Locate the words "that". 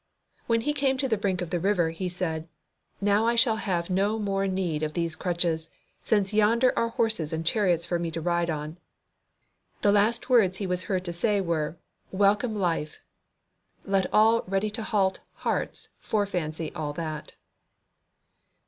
16.93-17.35